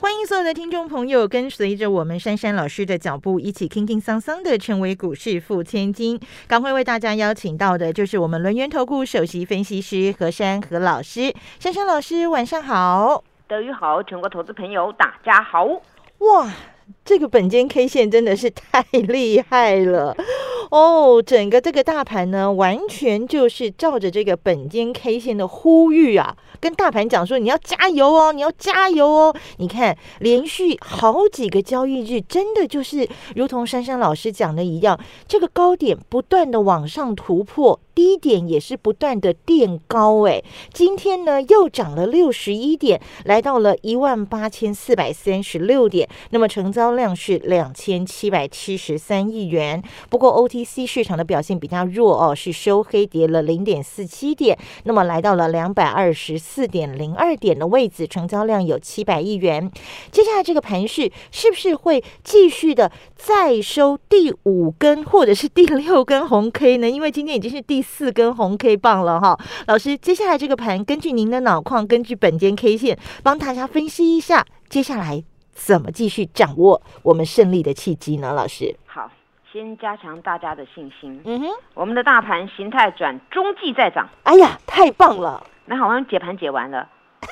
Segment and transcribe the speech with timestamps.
[0.00, 6.18] 欢迎所有的听众朋友跟随着我们珊珊老师的脚步，一起轻轻桑桑的成为股市富千金。
[6.48, 11.34] 赶快为大家邀请到的就是我们轮源投顾首席分析师何珊何老师。
[11.58, 13.22] 珊珊老师，晚上好。
[13.46, 15.66] 德语好，全国投资朋友大家好。
[15.66, 16.50] 哇，
[17.04, 20.16] 这个本间 K 线真的是太 厉害了
[20.70, 21.20] 哦！
[21.24, 29.36] 整个这个大盘呢，完全就是照着这个本间 K 线的呼吁啊，跟大盘讲说你要加油哦，你要加油哦！
[29.58, 37.80] 你看，连续好几个交易日，真的就是如同珊珊老师讲的一样，这个高点不断的往上突破。
[37.92, 49.82] 低点也是不断的垫高，哎，今天呢又涨了六十一点，来到了一万八千四百三十六点，那么成交交量是两千七百七十三亿元。
[50.08, 59.70] 不过 OTC 市场的表现比较弱哦，是收黑跌了零点四七点，那么来到了两百二十四点零二点的位置，成交量有七百亿元。
[60.10, 66.88] 接下来这个盘势是不是会继续的再收第五根或者是第六根红 K 呢？
[66.88, 67.84] 因为今天已经是第。
[67.90, 69.36] 四根红 K 棒了哈，
[69.66, 75.24] 老师，接下来这个盘，根据您的脑矿，根据本间 K 线，帮大家分析一下，接下来
[75.60, 78.32] 怎么继续掌握我们胜利的契机呢？
[78.32, 79.10] 老师，好，
[79.52, 81.20] 先加强大家的信心。
[81.26, 84.08] 嗯哼，我们的大盘形态转中继再涨。
[84.24, 85.46] 哎呀，太棒了！
[85.66, 86.88] 那好像解盘解完了。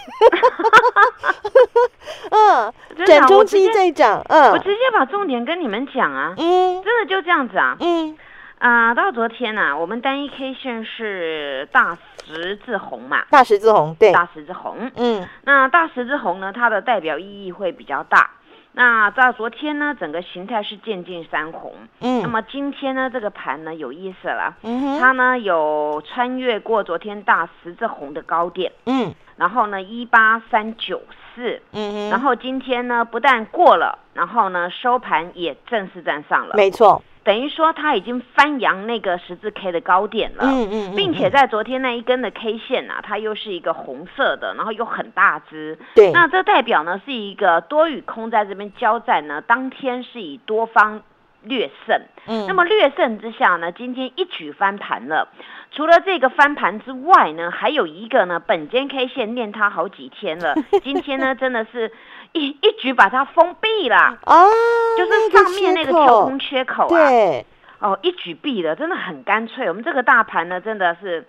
[2.30, 2.72] 嗯，
[3.06, 4.22] 转中继再涨。
[4.28, 6.34] 嗯，我直接把重点跟你们讲啊。
[6.36, 7.78] 嗯，真的就这样子啊。
[7.80, 8.16] 嗯。
[8.58, 13.24] 啊，到昨天呢，我们单一 K 线是大十字红嘛？
[13.30, 14.90] 大十字红，对，大十字红。
[14.96, 18.30] 嗯，那大十字红呢，它的代表意义会比较大。
[18.72, 21.72] 那到昨天呢，整个形态是渐进三红。
[22.00, 24.56] 嗯，那么今天呢，这个盘呢有意思了。
[24.62, 28.72] 嗯它呢有穿越过昨天大十字红的高点。
[28.86, 31.00] 嗯，然后呢一八三九
[31.34, 31.62] 四。
[31.72, 36.56] 嗯然后今天呢不但过了，然后呢收盘也正式站上了。
[36.56, 37.00] 没错。
[37.28, 51.02] 等于说它已经翻扬那个十字 K 的高点了，嗯嗯，并且在昨天那一根的 K 线啊，它又是一个红色的，然后又很大只，对，那这代表呢是一个多与空在这边交战呢，当天是以多方
[51.42, 55.28] 略胜，嗯，那么略胜之下呢，今天一举翻盘了。
[55.70, 61.92] 除了这个翻盘之外呢，还有一个呢，本间 K 线念它好几天了， 今天呢真的是。
[62.32, 64.44] 一一举把它封闭了啊，
[64.96, 67.46] 就是上面那个跳空缺口啊，对，
[67.80, 69.68] 哦，一举闭了，真的很干脆。
[69.68, 71.26] 我们这个大盘呢，真的是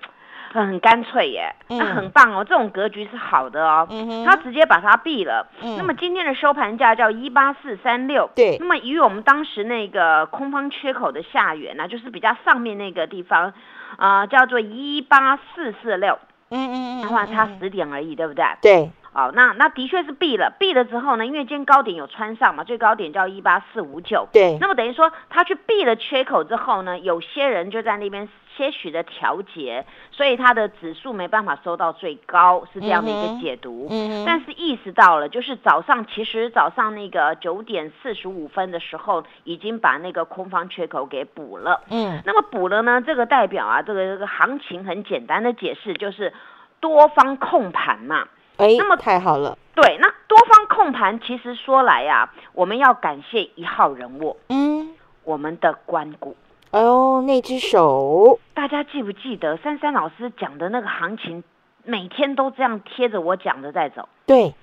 [0.52, 3.88] 很干脆耶，那很棒哦，这种格局是好的哦。
[3.90, 5.48] 嗯它直接把它闭了。
[5.62, 8.58] 嗯，那么今天的收盘价叫一八四三六，对。
[8.60, 13.54] 那么与我们当时那个空方缺口的下缘呢，就是比较上面那个地方，
[13.98, 16.18] 啊，叫做一八四四六，
[16.50, 18.46] 嗯嗯嗯，的话差十点而已，对不对？
[18.62, 18.92] 对。
[19.12, 33.88] 好，那那的确是避了，避了之后呢，因为今天高点有穿上嘛，最高点叫一八四五九，对，那么等于说他去避了缺口之后呢，有些人就在那边些许的调节，所以它的指数没办法收到最高，是这样的一个解读。
[33.90, 41.82] 嗯，但是意识到了，就是早上其实早上那个九点四十五分的时候，已经把那个空方缺口给补了。
[41.90, 46.34] 嗯，那么补了呢，这个代表啊，这个这个行情很简单的解释就是
[46.80, 48.28] 多方控盘嘛。
[48.60, 49.58] 哎，那么太好了。
[49.74, 54.90] 对，那多方控盘，其实说来呀，我们要感谢一号人物，嗯，
[55.24, 56.36] 我们的关谷。
[56.72, 61.44] 哎呦，那只手，大家记不记得珊珊老师讲的那个行情，
[61.86, 64.10] 每天都这样贴着我讲的在走。
[64.26, 64.54] 对，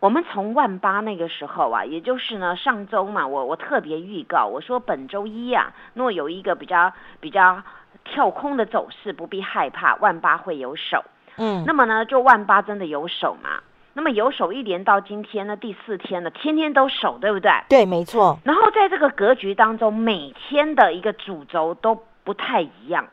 [0.00, 7.62] 我们从万八那个时候啊，也就是呢上周嘛，我我特别预告，我说本周一啊，若有一个比较比较
[8.04, 11.04] 跳空的走势，不必害怕，万八会有手。
[11.38, 13.60] 嗯，那么呢，就万八真的有手嘛？
[13.94, 17.50] 那么有手一连到今天呢，第四天了，天天都守，对不对？
[17.68, 18.38] 对，没错。
[18.44, 23.06] 然后在这个格局当中，每天的一个主轴都不太一样，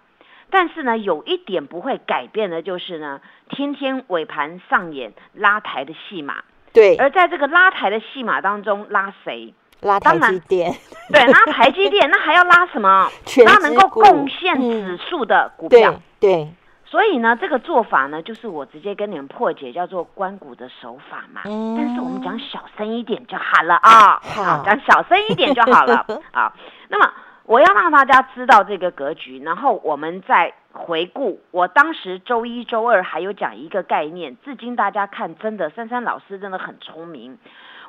[0.50, 6.44] 但是呢，有一点不会改变的就是呢，天天尾盘上演拉抬的戏码。
[6.74, 6.98] 对。
[6.98, 9.54] 而在这个拉抬的戏码当中，拉谁？
[9.82, 10.74] 拉台积电。
[11.14, 13.10] 对，拉台积电，那还要拉什么？
[13.46, 15.96] 拉能够贡献指数的股票。
[16.20, 16.50] 对。
[16.94, 21.42] 所以呢，这个做法呢，就是我直接跟你们破解，叫做关谷的手法嘛。
[21.46, 21.76] 嗯。
[21.76, 24.20] 但是我们讲小声一点就好了啊。
[24.22, 24.64] 好。
[24.64, 26.54] 讲小声一点就好了 啊。
[26.90, 27.12] 那么
[27.46, 31.42] 我要让大家知道这个格局，然后我们再回顾。
[31.50, 37.40] 我当时周一周二还有讲一个概念，至今大家看真的，珊珊老师真的很聪明。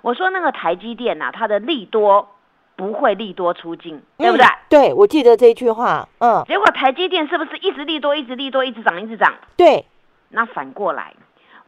[0.01, 2.31] 我说那个台积电呐，它的利多
[2.77, 4.47] 不会利多出尽，对不对？
[4.69, 6.09] 对，我记得这句话。
[6.19, 6.43] 嗯。
[6.47, 9.35] 结果台积电是不是一直利多，一直利多，一直涨，一直涨？
[9.57, 9.87] 对。
[10.31, 11.15] 那反过来，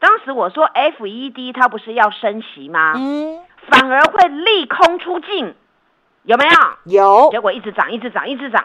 [0.01, 2.95] 当时我说 FED 它不是要升息吗？
[2.97, 3.39] 嗯。
[3.69, 5.55] 反而会利空出尽。
[6.25, 6.93] 有没有？
[6.93, 8.65] 有，结果一直涨，一直涨，一直涨。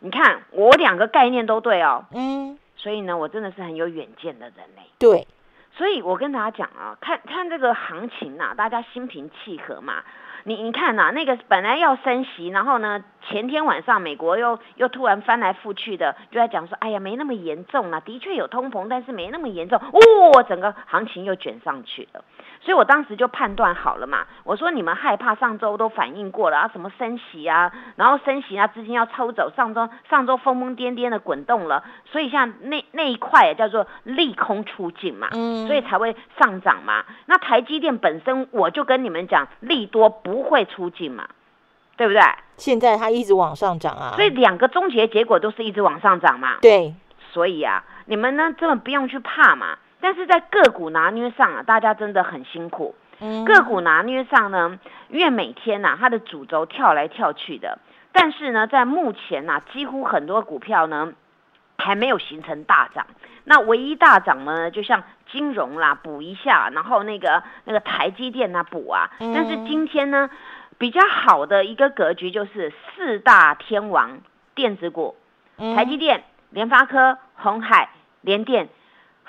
[0.00, 2.04] 你看我两个概念都对哦。
[2.12, 2.58] 嗯。
[2.76, 4.82] 所以呢，我真的是很有远见的人类。
[4.98, 5.26] 对。
[5.74, 10.02] 所以我跟大家讲啊，看看这个行情呐，大家心平气和嘛。
[10.44, 19.78] 你你看呐，那个本来要升息，然后呢，前天晚上美国又又突然翻来覆去的，就在讲说，哎呀，没那么严重啊，的确有通膨，但是没那么严重。
[19.78, 22.24] 哦，整个行情又卷上去了。
[22.64, 37.04] 所以我当时就判断好了嘛，我说你们害怕上周都反映过了啊，什么升息啊，然后升息啊，资金要抽走，上周上周疯疯癫癫的滚动了，所以像那那一块叫做利空出尽嘛，嗯，所以才会上涨嘛。
[37.26, 41.26] 那台积电本身我就跟你们讲，利多不会出尽嘛，
[41.96, 42.22] 对不对？
[42.58, 46.58] 现在它一直往上涨啊，所以两个终结结果都是一直往上涨嘛。
[46.62, 46.94] 对，
[47.32, 49.78] 所以啊，你们呢根本不用去怕嘛。
[50.02, 52.94] 但是在个股拿捏上啊，大家真的很辛苦。
[53.46, 57.78] 个股拿捏上呢，因为每天呐，它的主轴跳来跳去的。
[58.10, 61.12] 但是呢，在目前呐，几乎很多股票呢，
[61.78, 63.06] 还没有形成大涨。
[63.44, 69.08] 那唯一大涨呢，就像金融啦，补一下，然后那个那个台积电呐，补啊。
[69.20, 70.28] 但是今天呢，
[70.78, 74.18] 比较好的一个格局就是四大天王
[74.56, 75.14] 电子股，
[75.76, 77.90] 台积电、联发科、红海、
[78.20, 78.68] 联电。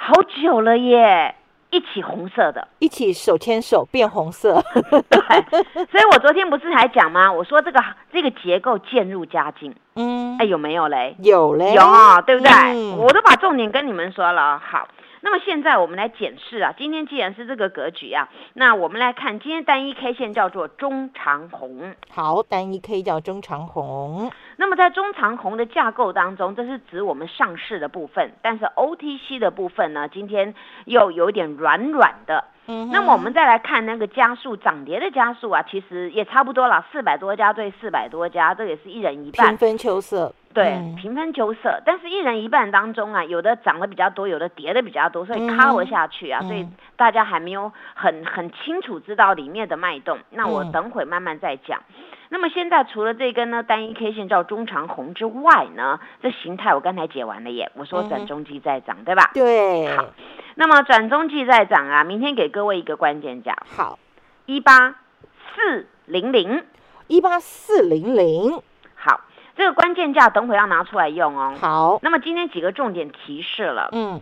[0.05, 1.33] 好久了耶，
[1.69, 4.61] 一起红色的，一起手牵手变红色。
[5.09, 5.19] 对，
[5.89, 7.31] 所以我昨天不是还讲吗？
[7.31, 9.73] 我说这个这个结构渐入佳境。
[9.95, 11.15] 嗯，哎，有没有嘞？
[11.19, 12.51] 有嘞，有啊，对不对？
[12.97, 14.59] 我都把重点跟你们说了。
[14.59, 14.87] 好。
[15.25, 21.95] 那么现在我们来检视啊，今天既然是这个格局啊，那我们来看今天单一 K 线叫做中长红。
[22.09, 24.29] 好，单一 K 叫中长红。
[24.57, 30.53] 那么在中长红的架构当中，这是指我们上市的部分，但是 OTC 的部分呢，今天
[30.85, 32.43] 又有点软软的。
[32.67, 32.89] 嗯。
[32.91, 40.33] 那么我们再来看那个加速涨跌的加速啊，其实也差不多了，四百多家对四百多家，这也是一人一半，平分秋色。
[40.53, 50.19] 对，平分秋色，但是一人一半当中啊，有的涨得比较多，有的跌得比较多，所以 cover 下去啊，所以大家还没有很很清楚知道里面的脉动。
[50.29, 51.81] 那我等会慢慢再讲。
[52.33, 59.29] 那么现在除了这根呢单一 K 线叫中长红之外呢，这形态我刚才解完了耶，我说转中继再涨，对吧？
[59.35, 59.95] 对。
[59.95, 60.07] 好，
[60.55, 63.99] 那么转中继再涨啊，明天给各位一个关键价，好，
[64.47, 64.95] 一八
[65.53, 66.63] 四零零，
[67.05, 68.59] 一八四零零。
[68.95, 69.21] 好
[69.55, 71.53] 这个关键价等会要拿出来用哦。
[71.61, 74.19] 好，那么今天几个重点提示了，嗯，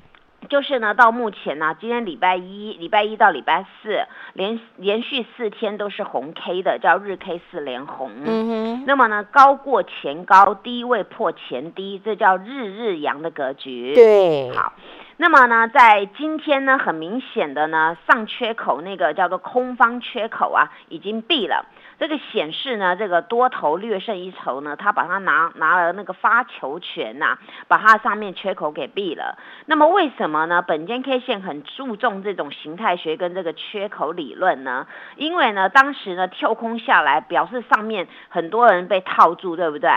[0.50, 4.00] 就是呢，到目前呢，今天礼拜一、礼拜一到礼拜四
[4.34, 8.12] 连连续四天都是红 K 的，叫日 K 四连红。
[8.26, 8.84] 嗯哼。
[8.86, 13.94] 那么呢，高过前高，低位破前低，这叫日日阳的格局。
[13.94, 14.50] 对。
[14.52, 14.74] 好，
[15.22, 21.64] 那么呢，在今天呢，很明显的呢，上缺口那个叫做空方缺口啊，已经闭了。
[22.00, 27.38] 这个显示呢，这个多头略胜一筹呢，他把它拿拿了那个发球权呐，
[27.68, 29.38] 把它上面缺口给闭了。
[29.68, 30.64] 那么为什么呢？
[30.64, 34.88] 本间 K 线很注重这种形态学跟这个缺口理论呢？
[35.18, 39.88] 因为呢，当时呢跳空下来，表示上面很多人被套住，对不对？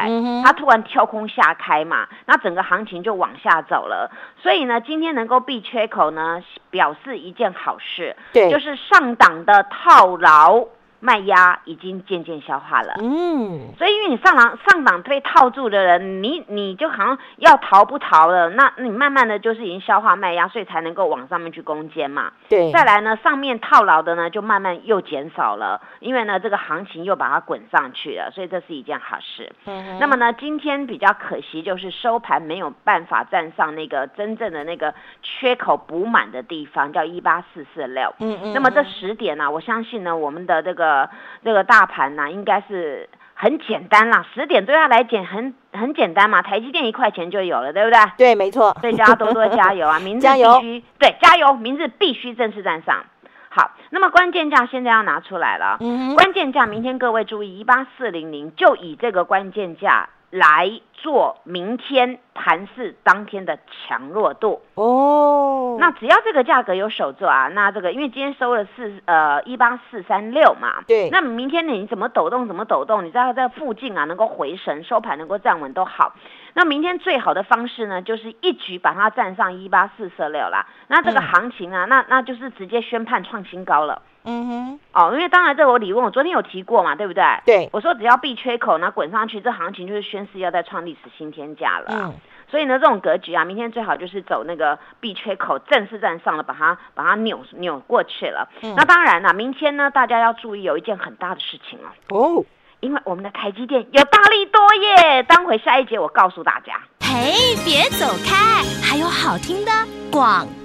[0.45, 4.11] 他突然跳空下开嘛，那整个行情就往下走了。
[4.43, 10.67] 所以呢，今天能够闭缺口呢，表示一件好事，对，就是上档的套牢。
[11.05, 22.33] 卖压已经渐渐消化了，嗯，所以因为你上档上档被套住的人，你你就好像要逃不逃了，那你慢慢的就是已经消化卖压，所以才能够往上面去攻坚嘛。
[22.49, 29.53] 对，再来呢，上面套牢的呢就慢慢又减少了，因为呢这个行情又把它滚上去了，所以这是一件好事。
[29.67, 38.11] 嗯，那么呢今天比较可惜就是收盘没有办法站上那个真正的那个缺口补满的地方，叫一八四四六。
[38.21, 40.94] 嗯嗯，那么这十点呢，我相信呢我们的这个。
[40.95, 41.11] 呃，
[41.45, 44.25] 这个大盘呢，应该是很简单啦。
[44.33, 47.99] 十点对他来讲很很简单嘛，台积电一块钱就有了，对不对？
[48.17, 48.77] 对，没错。
[48.81, 49.99] 所以大家多多加油啊！
[50.05, 53.05] 明日必须对加油，明日必须正式站上。
[53.49, 55.77] 好，那么关键价现在要拿出来了。
[55.81, 64.63] 嗯关键价明天各位注意，一八四零零，就以这个关键价来做明天盘市当天的强弱度。
[64.75, 65.77] 哦。
[65.79, 76.15] 那只要这个价格有守住啊，那这个因为今天收了四呃一八四三六嘛，对，那明天你怎么抖动怎么抖动，你在在附近啊能够回神收盘能够站稳都好。
[76.55, 80.67] 那明天最好的方式呢，就是一举把它站上一八四四六啦。
[80.87, 84.01] 那这个行情啊，那那就是直接宣判创新高了。
[84.27, 87.23] 嗯哼，哦，因为当然这我理论我昨天有提过嘛，对不对？
[87.45, 91.89] 对，我说只要避缺口，那滚上去，这行情就是宣示要再创历史新天价了。
[91.91, 92.15] 嗯，
[92.51, 98.49] 所以呢，这种格局啊，明天最好就是走那个避缺口，正式站上了，把它把它扭扭过去了。
[98.63, 102.17] 嗯，那当然了，明天呢，大家要注意有一件很大的事情哦。
[102.17, 102.45] 哦，
[102.81, 106.81] 因为我们的台积电有大力多耶，当回下一节我告诉大家。
[107.01, 109.71] 嘿，别走开，还有好听的
[110.11, 110.64] 广告。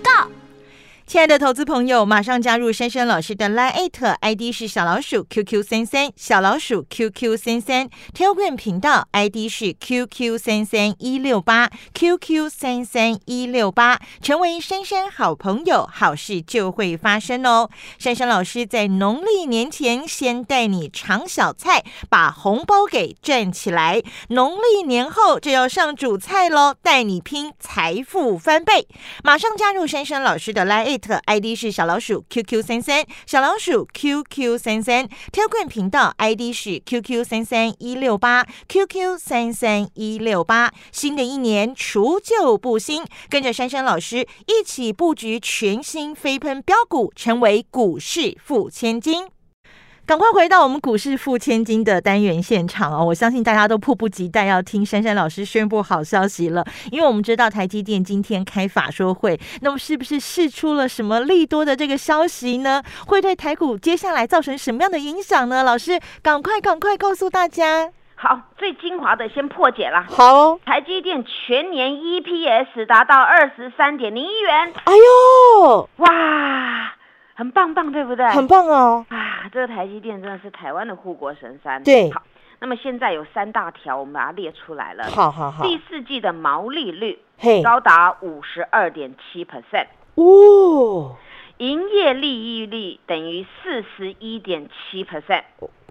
[1.10, 3.89] 亲爱的投资朋友，马上加入珊珊老师的 Line
[4.22, 17.72] ID 是小老鼠 QQ 三三，小老鼠 QQ 三三，Telegram 频道 ID 是 QQ 三三一六八 QQ 三三一六八，成为珊珊好朋友，好事就会发生哦。
[17.98, 28.88] 珊珊老师在农历年前先带你尝小菜，把红包给赚起来，农历年后就要上主菜喽，带你拼财富翻倍。
[29.24, 30.99] 马上加入珊珊老师的 Line。
[31.00, 40.72] 特 ID 是小老鼠 QQ 三三，小老鼠 QQ 三三，Telegram 频道 ID 是 QQ 三三一六八，QQ 三三一六八。
[40.91, 49.38] 新的一年除旧布新，跟着珊珊老师一起布局全新飞喷标股，成为股市富千金。
[50.10, 53.06] 赶快回到我们股市付千金的单元现场哦！
[53.06, 62.82] 我相信大家都迫不及待要听珊珊老师宣布好消息了，因为我们知道台积电今天开法说会，那么是不是释出了什么利多的这个消息呢？
[63.06, 65.62] 会对台股接下来造成什么样的影响呢？
[65.62, 67.92] 老师，赶快赶快告诉大家！
[68.16, 70.08] 好，最精华的先破解了。
[70.10, 74.74] 好，台积电全年 EPS 达到二十三点零一元。
[74.86, 74.94] 哎
[75.62, 76.96] 呦，哇！
[77.39, 78.27] 很棒棒，对不对？
[78.31, 79.05] 很棒哦！
[79.08, 81.81] 啊，这个台积电真的是台湾的护国神山。
[81.81, 82.22] 对，好，
[82.60, 85.05] 那么现在有三大条，我们把它列出来了。
[85.05, 85.63] 好好好。
[85.63, 87.17] 第四季的毛利率
[87.63, 89.88] 高达五十二点七 percent。
[90.15, 91.15] 哦。
[91.60, 95.43] 营业利益率等于四十一点七 percent，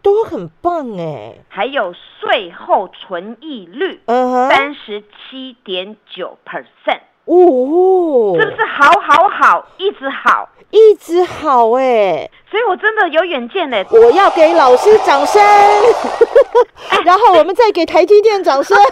[0.03, 1.37] 都很棒哎。
[1.49, 7.01] 还有税后纯益率，三十七点九 percent。
[7.29, 13.87] 哦，是不是好好好，一直好，一直好哎，所以我真的有远见嘞！
[13.91, 15.43] 我要给老师掌声，
[17.05, 18.77] 然后我们再给台积电掌声。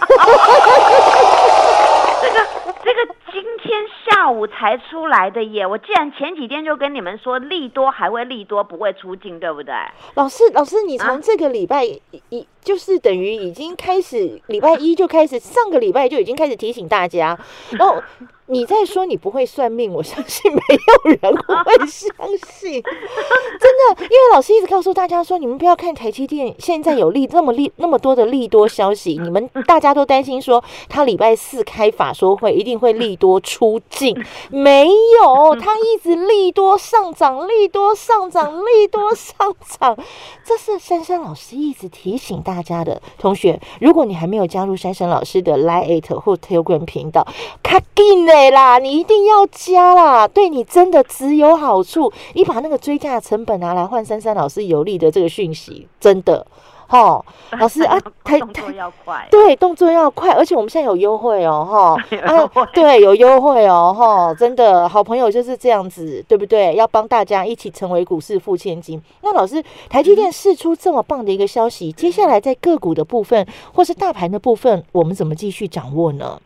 [2.21, 2.39] 这个
[2.83, 3.26] 这个今
[3.67, 5.67] 天下午才出来的耶！
[5.67, 9.73] 我既然前几天就跟你们说利多还会利多，不会出境，对不对？
[10.15, 12.47] 老师，老师，你从这个礼拜一。
[12.61, 17.37] 就是等于已经开始，礼拜一就开始，上个礼拜就已经开始提醒大家。
[17.71, 18.03] 然后
[18.49, 21.19] 你在说你不会算命，我相信没有人
[21.65, 22.11] 会相
[22.59, 22.81] 信。
[22.81, 34.15] 真的，因为老师一直告诉大家说，你们不要看台积电现在有利那么利那么多的利多消息，你们 大家都担心说他礼拜四开法说会一定会利多出尽，
[34.51, 34.89] 没
[35.21, 39.35] 有，他一直利多上涨，利多上涨，利多上
[39.79, 39.97] 涨。
[40.45, 42.57] 这是珊珊老师一直提醒大。
[42.67, 47.25] 家的同学，如果你还没有加入珊珊老师的 Line 或 Telegram 频道，
[47.63, 52.11] 卡紧嘞啦，你一定要加啦，对你真的只有好处。
[52.33, 56.45] 你把那个追加成本拿来换珊珊老师有利的这个讯息，真的。
[56.89, 57.21] 哈，
[57.59, 66.75] 老师啊， 动作要快，对，动作要快，而且我们现在有优惠哦，哈， 啊，对，有优惠哦，哈，真的好朋友就是这样子，对不对？
[66.75, 69.01] 要帮大家一起成为股市富千金。
[69.21, 76.39] 那老师，台积电释出这么棒的一个消息，接下来在个股的部分或是大盘的部分，我们怎么继续掌握呢？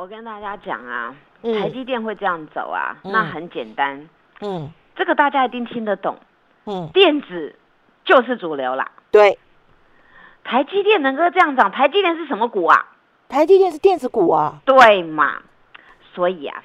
[0.00, 4.08] 我跟大家讲啊，台积电会这样走啊，那很简单，
[4.40, 6.16] 嗯，这个大家一定听得懂，
[6.64, 7.54] 嗯，电子
[8.02, 9.38] 就是主流啦，对。
[10.42, 12.86] 台积电能够这样涨，台积电是什么股啊？
[13.28, 15.42] 台积电是电子股啊，对嘛？
[16.14, 16.64] 所以啊，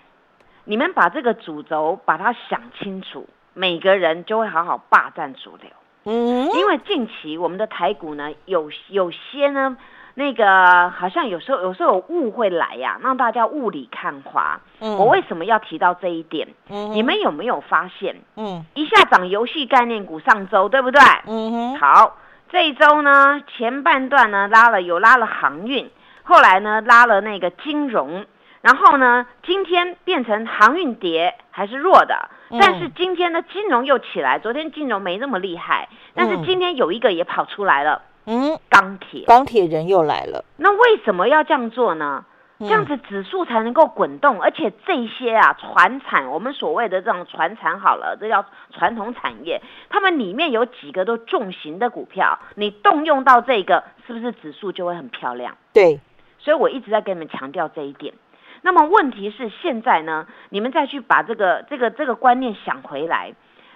[0.63, 5.69] 你们把这个主轴把它想清楚，每个人就会好好霸占主流。
[6.05, 9.75] 嗯，因为近期我们的台股呢，有有些呢，
[10.15, 14.59] 那个好像有时候有时候有误会来呀，让大家雾里看花。
[14.79, 16.47] 嗯，我为什么要提到这一点？
[16.69, 18.15] 嗯，你们有没有发现？
[18.37, 21.01] 嗯，一下涨游戏概念股，上周对不对？
[21.27, 22.17] 嗯哼，好。
[22.47, 25.89] 这一周呢，前半段呢拉了有拉了航运，
[26.23, 28.25] 后来呢拉了那个金融，
[28.61, 32.29] 然后呢今天变成航运跌还是弱的，
[32.61, 40.43] 但是今天呢金融又起来，昨天金融没那么厉害，但是今天有一个也跑出来了，嗯，钢铁，钢铁人又来了。
[40.57, 42.25] 那为什么要这样做呢？
[42.57, 55.57] 这样子指数才能够滚动，而且这些啊，传产，我们所谓的这种传产好了，这叫传统产业，他们里面有几个都重型的股票，你动用到这个，是不是指数就会很漂亮？
[55.73, 55.99] 对，
[56.39, 58.13] 所以我一直在跟你们强调这一点。
[58.61, 63.33] 那么问题是现在呢，你们再去把这个这个这个观念想回来，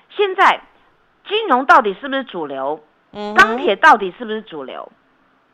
[0.09, 0.61] 现在
[1.27, 2.79] 金融到底是不是主流？
[3.11, 4.91] 嗯，钢铁到底是不是主流？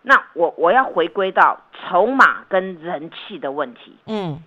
[0.01, 3.97] 那我我要回归到筹码跟人气的问题。
[4.05, 4.39] 嗯，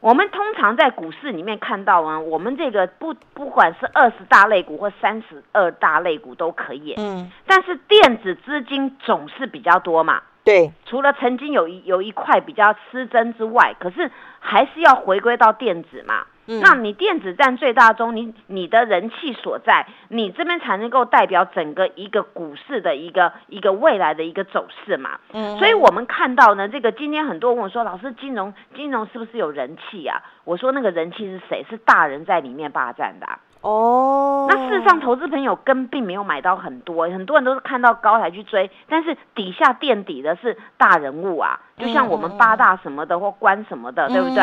[0.00, 6.94] 我们通常在股市里面看到啊，我们这个不不管是二十大类股或三十二大类股都可以。
[6.96, 10.20] 嗯，但是电子资金总是比较多嘛。
[10.42, 16.26] 对，除了曾经有一有一块比较失真之外，可是还是要回归到电子嘛。
[16.46, 25.18] 那你电子占最大中，你你的人气所在，你这边才能够代表整个一个股市的一个一个未来的一个走势嘛。
[25.32, 30.22] 嗯，所以我们看到呢，这个今天很多人问我说，老师，金融金融是不是有人气啊？
[30.44, 31.64] 我说那个人气是谁？
[31.70, 33.26] 是大人在里面霸占的。
[33.64, 44.42] 哦，那事实上，投资朋友跟并没有买到很多，很多人都是看到高才去追，但是底下垫底的是大人物啊，就像我们八大什么的或官什么的，对不对？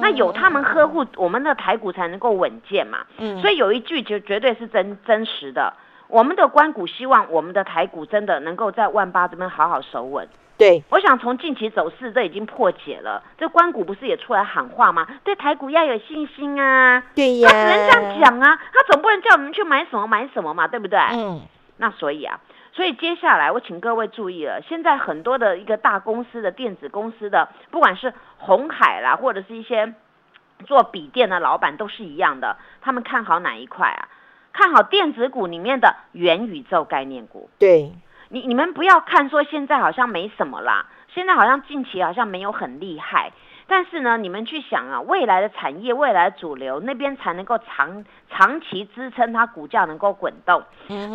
[0.00, 3.00] 那有他们呵护，我们的台股才能够稳健嘛。
[3.18, 5.74] 嗯，所以有一句就绝对是真真实的，
[6.06, 10.28] 我们的关股希望我们的台股真的能够在万八这边好好守稳。
[10.60, 13.22] 对，我想从近期走势，这已经破解了。
[13.38, 15.08] 这关谷不是也出来喊话吗？
[15.24, 17.02] 对台股要有信心啊！
[17.14, 20.98] 对呀，他只能这样讲啊，他总不能叫我们去买什么买什么嘛，对不对？
[21.14, 21.40] 嗯。
[21.78, 22.38] 那所以啊，
[22.74, 29.94] 所以接下来我请各位注意了，现在很多的一个大公司的电子公司的，不管是红海啦，或者是一些
[30.66, 34.08] 做笔电的老板，都是一样的，他们看好哪一块啊？
[34.52, 37.48] 看好电子股里面的元宇宙概念股。
[37.58, 37.92] 对。
[38.32, 43.32] 你你们不要看说现在好像没什么啦，现在好像近期好像没有很厉害。
[43.66, 50.62] 但是呢，你们去想啊，未来的产业、未来的主流那边才能够长长期支撑它股价能够滚动。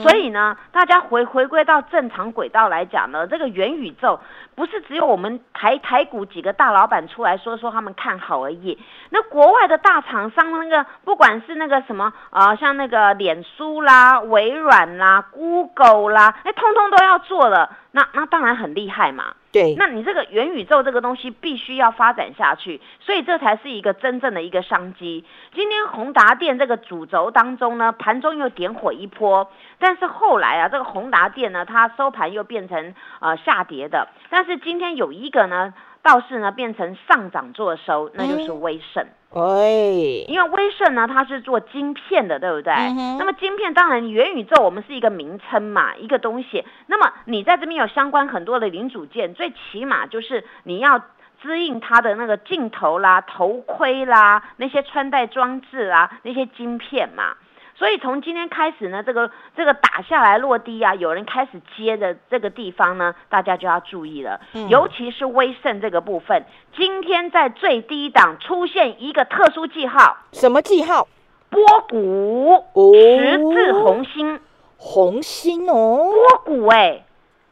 [0.02, 4.20] 所以呢，大家回回归到正常轨道来讲呢，这个元宇宙
[4.56, 8.78] 不是只有我们台台股几个大老板出来说说他们看好而已。
[9.10, 17.76] 那国外的大厂商，那个不管是那个什么啊，像那个脸书啦、微软啦、Google 啦，哎，通通都要做了。
[17.92, 19.34] 那那当然很厉害嘛。
[19.54, 25.24] 对，那你这个元宇宙这个东西必须要发展下去，所以这才是一个真正的一个商机。
[25.54, 34.08] 今天宏达电这个主轴当中呢，盘中又点火一波，但是后来啊，这个宏达电呢，它收盘又变成呃下跌的。
[34.30, 39.06] 但是今天有一个呢，倒是呢变成上涨做收，那就是威盛。
[39.34, 42.74] 哎，因为威盛呢，它是做晶片的，对不对？
[43.18, 46.64] 那么晶片当然元宇宙，我们是一个名称嘛，一个东西。
[46.88, 51.02] 那么你在这边有相关很多的零组件，最起码就是你要
[51.46, 57.36] 支应它的那个镜头啦、头盔啦、那些穿戴装置啊、那些晶片嘛。
[57.78, 64.40] 所以从今天开始呢，这个这个打下来落地啊，有人开始接的这个地方呢，大家就要注意了。
[64.70, 66.46] 尤其是威盛这个部分，
[66.78, 71.06] 今天在最低档出现一个特殊记号，什么记号？
[71.50, 74.40] 波谷十字红心，
[74.78, 77.04] 红星哦，波谷哎，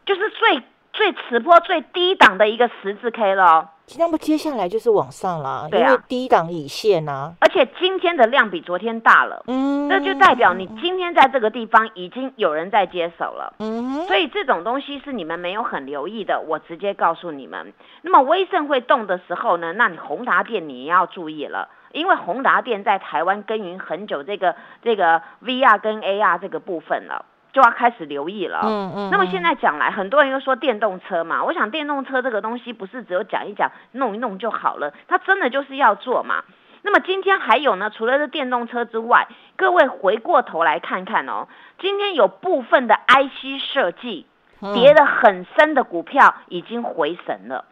[0.06, 0.62] 就是最
[0.94, 3.72] 最此波最低档的一个十字 K 了。
[4.00, 7.34] 那么接下来就是往上啦，因为低档已现呐。
[7.40, 17.74] 而且今天的量比昨天大了，嗯，这就代表你今天在这个地方已经有人在接手了，嗯，所以这种东西是你们没有很留意的，我直接告诉你们。
[18.02, 27.26] 那么威盛会动的时候呢，那你宏达电你要注意了，因为宏达电在台湾耕耘很久，这个这个 VR 跟 AR 这个部分了。
[27.54, 28.60] 就要开始留意了。
[28.64, 29.10] 嗯嗯。
[29.10, 36.44] 那么现在讲来，很多人又说电动车嘛，我想电动车这个东西不是只有讲一讲、弄一弄就好了，它真的就是要做嘛。
[36.82, 41.48] 那么今天还有呢，除了这电动车之外，各位回过头来看看哦，
[41.80, 44.26] 今天有部分的 IC 设计
[44.74, 47.64] 跌得很深的股票已经回神了，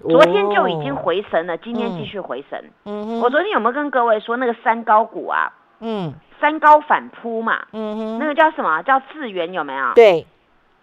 [0.00, 2.64] 昨天就已经回神了，今天继续回神。
[2.84, 5.52] 嗯我昨天有没有跟各位说那个三高股啊？
[5.80, 6.14] 嗯。
[6.40, 8.80] 三高反扑嘛，嗯哼，那个叫什么？
[8.84, 9.92] 叫智源有没有？
[9.94, 10.24] 对，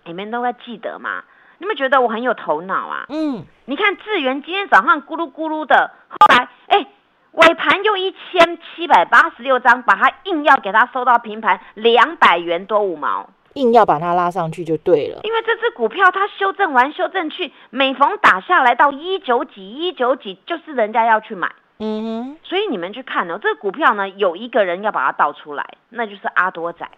[0.04, 1.24] 你们都会记得嘛？
[1.60, 3.06] 你们觉得我很有头脑啊？
[3.08, 6.86] 嗯，你看智源今天早上咕噜咕噜的，后来哎
[7.32, 15.22] 尾盘又一千七百八十六张，把它硬要给它收到平盘两百元多五毛，硬要把它拉上去就对了。
[15.24, 21.50] 因为这只股票它修正完修正去，每逢打下来到一九几一九几，就是人家要去买。
[21.78, 26.90] 嗯哼，所以你们去看哦，这个股票呢，有一个人要把它倒出来，那就是阿多仔，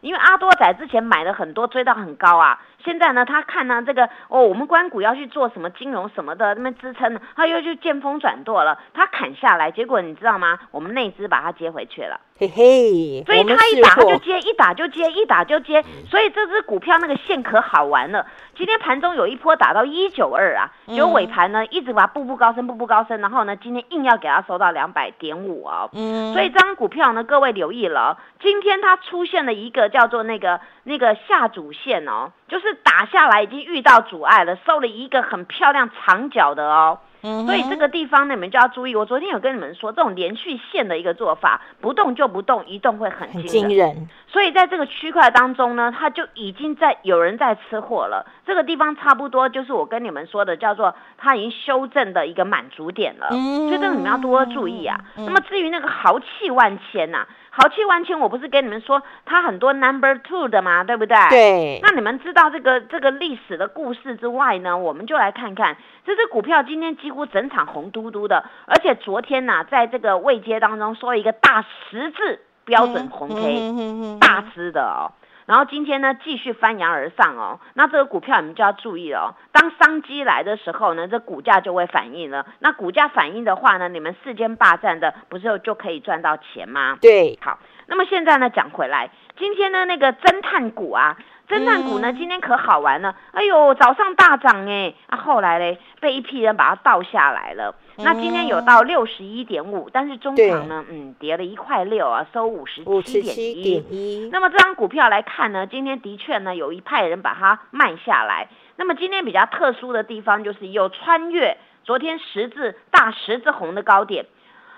[0.00, 10.58] 因为阿多仔之前买了很多，追到很高啊，现在呢，他看呢这个哦，我们关谷要去做什么金融什么的那么支撑，他又就见风转舵了，他砍下来，结果你知道吗？
[10.70, 12.20] 我们内资把它接回去了。
[12.36, 18.26] 嘿嘿，所以他一打他就接，一打就接，一打就接，所以这只股票那个线可好玩了。
[18.56, 25.88] 今天盘中有一波打到一九二啊，就尾盘呢一直把它步步高升，步步高升，然后呢今天硬要给它收到两百点五哦。
[25.92, 36.98] 嗯，所以这张股票呢，各位留意了，今天它出现了一个叫做那个那个下主线哦，就是打下来已经遇到阻碍了，收了一个很漂亮长角的哦。
[37.46, 38.94] 所以这个地方呢，你们就要注意。
[38.94, 44.10] 我昨天有跟你们说，这种连续线的一个做法，不动就不动，一动会很惊人。
[44.28, 48.26] 所以在这个区块当中呢，它就已经在有人在吃货了。
[48.44, 53.28] 这个地方差不多就是我跟你们说的，叫做它已经修正的一个满足点了。
[53.30, 55.00] 所以这个你们要多注意啊。
[55.16, 57.26] 那么至于那个豪气万千呐。
[57.56, 60.82] 豪气万千，我不是跟你们说它很多 number two 的嘛？
[60.82, 61.16] 对不对？
[61.30, 61.80] 对。
[61.84, 75.14] 那你们知道这个这个历史的故事之外呢，我们就来看看这只股票今天几乎整场红嘟嘟的，而且昨天呢，在这个位阶当中说一个大十字标准红 K，大只的哦。
[75.46, 77.60] 然后今天呢，继续翻扬而上哦。
[77.74, 82.46] 那这个股票你们就要注意哦，当商机来的时候呢，这股价就会反应了。
[82.60, 86.98] 那股价反应的话呢，你们世间霸占的不是就可以赚到钱吗？
[87.00, 87.58] 对，好。
[87.86, 91.16] 那么现在呢，讲回来，今天呢那个侦探股啊。
[91.46, 93.14] 侦探股呢，今天可好玩了。
[93.32, 97.74] 哎呦，早上大涨哎，啊，后来嘞被一批人把它倒下来了。
[97.96, 104.28] 那今天有到六十一点五，但是中场呢，嗯，跌了一块六啊，收五十七点一。
[104.32, 108.48] 那么这张股票来看呢，今天的确呢有一派人把它卖下来。
[108.76, 114.26] 那么今天比较特殊的地方就是有穿越昨天十字大十字红的高点。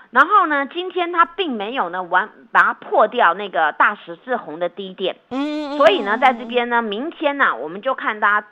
[0.09, 8.45] 然后呢，今天它并没有呢完把它破掉那个大十字红的低点，嗯，所以呢，在这边呢，明天呢，我们就看它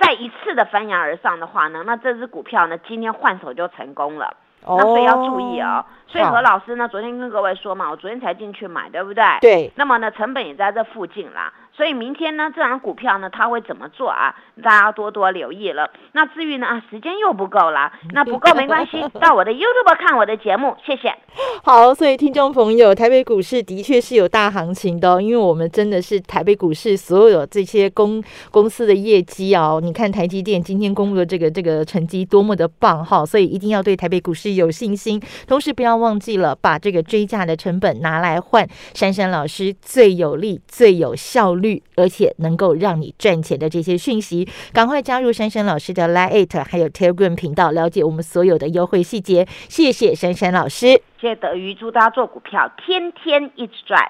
[0.00, 5.84] 再一次的翻扬而上的话呢，那这只股票呢，今天换手就成功了，那所以要注意哦。
[6.06, 9.24] 所以何老师呢，昨天跟各位说嘛，我昨天才进去买，对不对？
[9.40, 9.72] 对。
[9.76, 11.52] 那么呢，成本也在这附近啦。
[11.82, 14.32] 所以明天呢，这张股票呢，它会怎么做啊？
[14.62, 15.90] 大家多多留意了。
[16.12, 21.12] 那至于呢，啊，时间又不够了， 那不够没关系，到我的 YouTube 看我的节目，谢谢。
[21.64, 29.80] 好，所以听众朋友，台北股市的确是有大行情的，因为我们真的是台北股市所有这些公公司的业绩哦。
[29.82, 38.64] 你看台积电今天公布的这个这个成绩多么的棒哈，所以一定要对台北股市有信心，同时不要忘记了把这个追价的成本拿来换
[38.94, 41.71] 珊珊老师最有利、最有效率。
[41.94, 49.46] 而且能够让你赚钱的这些讯息，赶快加入珊珊老师的 Line 还有 Telegram 频道，了解我们所有的优惠细节。
[49.68, 54.00] 谢谢珊珊老师，谢谢德瑜，祝大家做股票天天一直赚。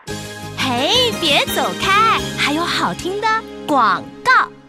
[0.57, 3.27] 嘿，别走开，还有好听的
[3.67, 4.62] 广告。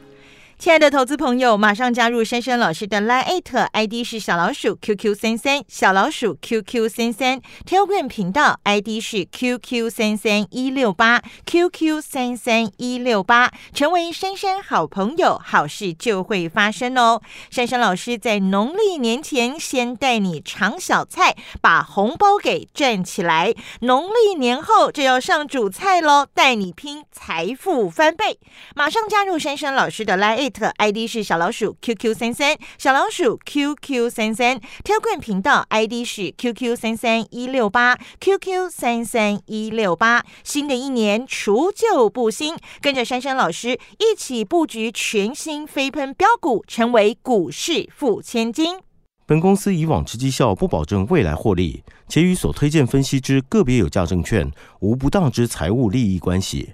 [0.63, 3.41] 亲爱的投资朋友，马上加入珊珊老师的 Line
[3.73, 17.21] ID 是小老鼠 QQ 三三，小老鼠 QQ 三三，Telegram 频道 ID 是 QQ 三三一六八 QQ 三三一六八，成为珊珊好朋友，好事就会发生哦。
[17.49, 28.39] 珊珊老师在农历年前先带你尝小菜，把红包给赚起来，农历年后就要上主菜喽，带你拼财富翻倍。
[28.73, 30.52] 马上加入珊珊老师的 Line。
[30.77, 40.23] ID 是小老鼠 QQ 三三，小老鼠 QQ 三三，Telegram 频道 ID 是 QQ 三三一六八 QQ 三三一六八。
[40.43, 48.77] 新的一年除旧布新，跟着珊珊老师一起布局全新飞喷标股，成为股市富千金。
[49.25, 56.73] 本公司以往之绩效不保证未来获利，且与所推荐分析之个别有价证券无不当之财务利益关系。